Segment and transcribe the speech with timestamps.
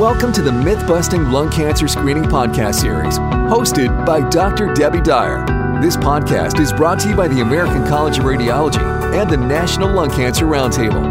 [0.00, 4.72] Welcome to the Myth Busting Lung Cancer Screening Podcast Series, hosted by Dr.
[4.72, 5.44] Debbie Dyer.
[5.82, 8.80] This podcast is brought to you by the American College of Radiology
[9.14, 11.04] and the National Lung Cancer Roundtable.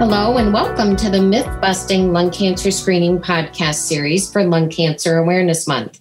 [0.00, 5.16] Hello, and welcome to the Myth Busting Lung Cancer Screening Podcast Series for Lung Cancer
[5.18, 6.00] Awareness Month.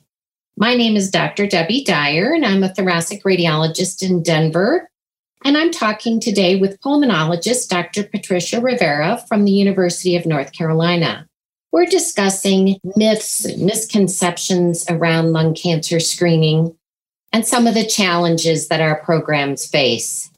[0.57, 1.45] My name is Dr.
[1.45, 4.89] Debbie Dyer, and I'm a thoracic radiologist in Denver
[5.45, 8.03] and I'm talking today with pulmonologist Dr.
[8.03, 11.27] Patricia Rivera from the University of North Carolina.
[11.71, 16.75] We're discussing myths and misconceptions around lung cancer screening
[17.31, 20.29] and some of the challenges that our programs face.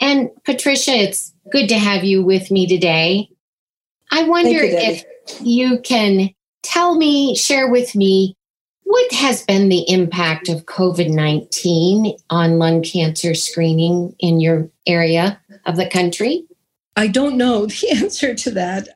[0.00, 3.30] And Patricia, it's good to have you with me today.
[4.10, 5.04] I wonder you, if
[5.40, 6.30] you can
[6.62, 8.36] tell me, share with me
[8.88, 15.38] what has been the impact of COVID 19 on lung cancer screening in your area
[15.66, 16.44] of the country?
[16.96, 18.88] I don't know the answer to that.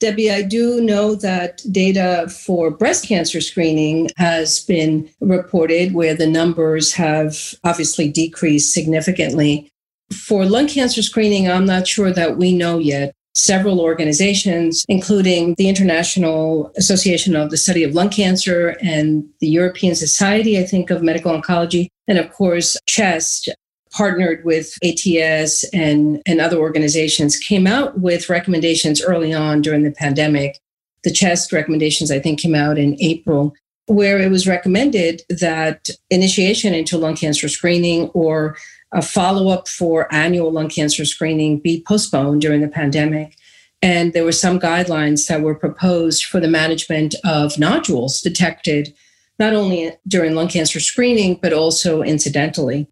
[0.00, 6.26] Debbie, I do know that data for breast cancer screening has been reported where the
[6.26, 9.70] numbers have obviously decreased significantly.
[10.12, 15.68] For lung cancer screening, I'm not sure that we know yet several organizations, including the
[15.68, 21.02] International Association of the Study of Lung Cancer and the European Society, I think, of
[21.02, 23.50] Medical Oncology, and of course, CHEST,
[23.92, 29.92] partnered with ATS and, and other organizations, came out with recommendations early on during the
[29.92, 30.58] pandemic.
[31.04, 33.54] The CHEST recommendations, I think, came out in April,
[33.86, 38.56] where it was recommended that initiation into lung cancer screening or
[38.92, 43.36] a follow up for annual lung cancer screening be postponed during the pandemic.
[43.82, 48.94] And there were some guidelines that were proposed for the management of nodules detected
[49.38, 52.88] not only during lung cancer screening, but also incidentally.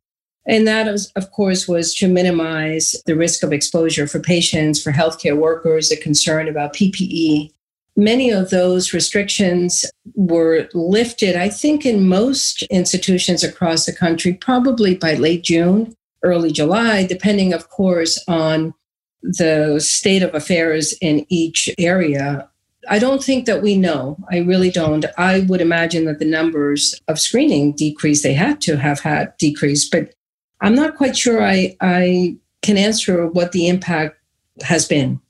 [0.46, 4.92] And that, was, of course, was to minimize the risk of exposure for patients, for
[4.92, 7.50] healthcare workers, a concern about PPE,
[7.96, 14.96] Many of those restrictions were lifted, I think, in most institutions across the country, probably
[14.96, 18.74] by late June, early July, depending, of course, on
[19.22, 22.48] the state of affairs in each area.
[22.88, 24.18] I don't think that we know.
[24.30, 25.06] I really don't.
[25.16, 28.22] I would imagine that the numbers of screening decreased.
[28.22, 30.14] They had to have had decreased, but
[30.60, 34.18] I'm not quite sure I, I can answer what the impact
[34.62, 35.20] has been.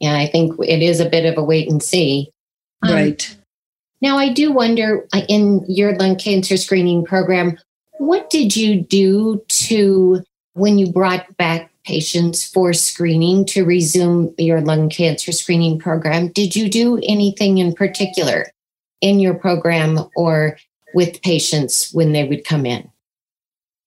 [0.00, 2.30] Yeah, I think it is a bit of a wait and see.
[2.82, 3.36] Um, right.
[4.02, 7.58] Now, I do wonder uh, in your lung cancer screening program,
[7.98, 14.60] what did you do to, when you brought back patients for screening to resume your
[14.60, 16.28] lung cancer screening program?
[16.28, 18.46] Did you do anything in particular
[19.00, 20.58] in your program or
[20.94, 22.90] with patients when they would come in?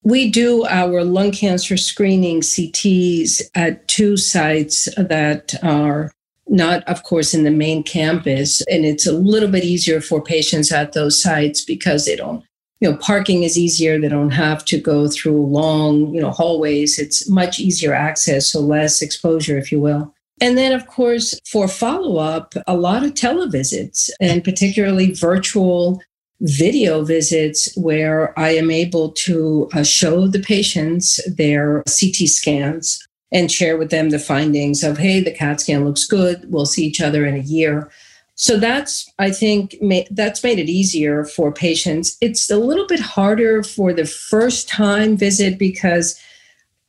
[0.03, 6.11] We do our lung cancer screening CTs at two sites that are
[6.47, 8.61] not, of course, in the main campus.
[8.61, 12.43] And it's a little bit easier for patients at those sites because they don't,
[12.79, 13.99] you know, parking is easier.
[13.99, 16.97] They don't have to go through long, you know, hallways.
[16.97, 20.13] It's much easier access, so less exposure, if you will.
[20.41, 26.01] And then, of course, for follow up, a lot of televisits and particularly virtual
[26.41, 33.51] video visits where I am able to uh, show the patients their CT scans and
[33.51, 36.51] share with them the findings of, hey, the CAT scan looks good.
[36.51, 37.91] We'll see each other in a year.
[38.35, 42.17] So that's, I think, ma- that's made it easier for patients.
[42.21, 46.19] It's a little bit harder for the first time visit because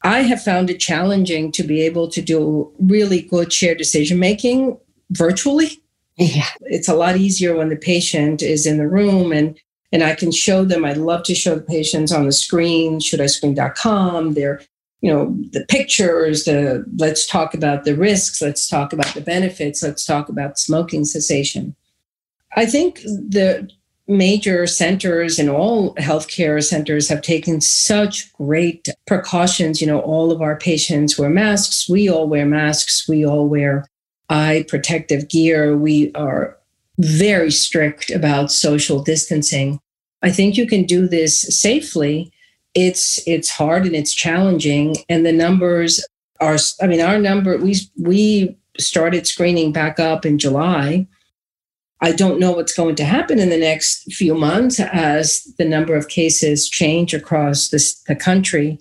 [0.03, 4.79] I have found it challenging to be able to do really good shared decision making
[5.11, 5.83] virtually
[6.21, 6.47] yeah.
[6.63, 9.59] It's a lot easier when the patient is in the room and
[9.93, 10.85] and I can show them.
[10.85, 14.63] I'd love to show the patients on the screen, shouldiscreen.com, their,
[15.01, 19.83] you know, the pictures, the let's talk about the risks, let's talk about the benefits,
[19.83, 21.75] let's talk about smoking cessation.
[22.55, 23.69] I think the
[24.07, 29.81] major centers and all healthcare centers have taken such great precautions.
[29.81, 31.89] You know, all of our patients wear masks.
[31.89, 33.09] We all wear masks.
[33.09, 33.87] We all wear
[34.31, 35.77] eye protective gear.
[35.77, 36.57] We are
[36.99, 39.81] very strict about social distancing.
[40.23, 42.33] I think you can do this safely.
[42.75, 46.07] It's it's hard and it's challenging and the numbers
[46.41, 51.07] are I mean our number we we started screening back up in July.
[52.03, 55.95] I don't know what's going to happen in the next few months as the number
[55.95, 58.79] of cases change across this, the country.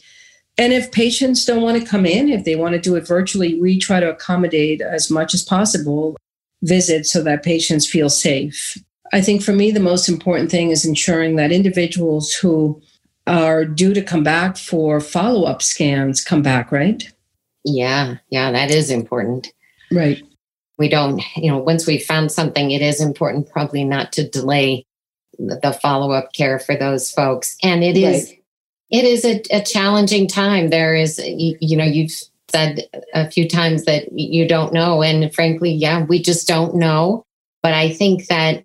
[0.59, 3.59] And if patients don't want to come in, if they want to do it virtually,
[3.61, 6.17] we try to accommodate as much as possible
[6.61, 8.77] visits so that patients feel safe.
[9.13, 12.81] I think for me, the most important thing is ensuring that individuals who
[13.25, 17.09] are due to come back for follow up scans come back, right?
[17.63, 19.53] Yeah, yeah, that is important.
[19.91, 20.21] Right.
[20.79, 24.85] we don't, you know, once we've found something, it is important probably not to delay
[25.37, 27.57] the follow up care for those folks.
[27.63, 28.38] And it is, right.
[28.89, 30.69] It is a, a, challenging time.
[30.69, 32.11] There is, you, you know, you've
[32.49, 35.03] said a few times that you don't know.
[35.03, 37.23] And frankly, yeah, we just don't know.
[37.61, 38.63] But I think that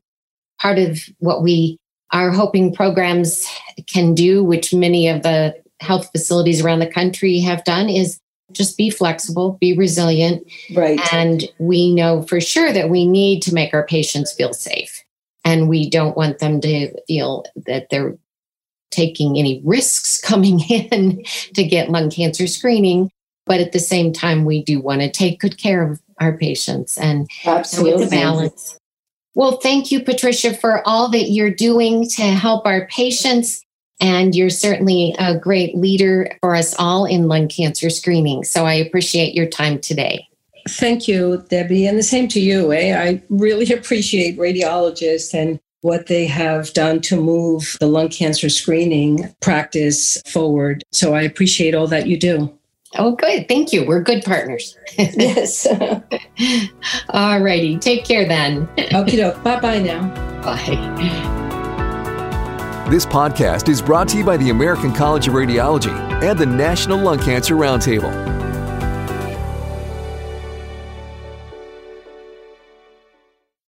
[0.60, 1.78] part of what we
[2.12, 3.46] are hoping programs
[3.86, 8.18] can do, which many of the health facilities around the country have done, is
[8.52, 10.46] just be flexible, be resilient.
[10.74, 11.00] Right.
[11.12, 15.02] And we know for sure that we need to make our patients feel safe.
[15.44, 18.16] And we don't want them to feel that they're
[18.94, 21.22] taking any risks coming in
[21.54, 23.10] to get lung cancer screening.
[23.46, 26.96] But at the same time, we do want to take good care of our patients
[26.96, 28.02] and, Absolutely.
[28.04, 28.78] and balance.
[29.34, 33.62] Well, thank you, Patricia, for all that you're doing to help our patients.
[34.00, 38.44] And you're certainly a great leader for us all in lung cancer screening.
[38.44, 40.28] So I appreciate your time today.
[40.68, 41.86] Thank you, Debbie.
[41.86, 42.72] And the same to you.
[42.72, 42.96] Eh?
[42.96, 49.30] I really appreciate radiologists and what they have done to move the lung cancer screening
[49.40, 50.82] practice forward.
[50.92, 52.50] So I appreciate all that you do.
[52.96, 53.48] Oh, good.
[53.48, 53.84] Thank you.
[53.84, 54.78] We're good partners.
[54.98, 55.66] yes.
[57.10, 57.76] All righty.
[57.78, 58.68] Take care then.
[58.94, 59.42] Okay, doke.
[59.42, 60.08] Bye bye now.
[60.42, 60.60] Bye.
[62.88, 65.92] This podcast is brought to you by the American College of Radiology
[66.22, 68.43] and the National Lung Cancer Roundtable.